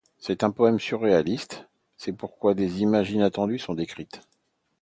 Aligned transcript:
C'est 0.17 0.43
un 0.43 0.49
poème 0.49 0.79
surréaliste, 0.79 1.67
c'est 1.95 2.11
pourquoi 2.11 2.55
des 2.55 2.81
images 2.81 3.11
inattendues 3.11 3.59
sont 3.59 3.75
décrites. 3.75 4.21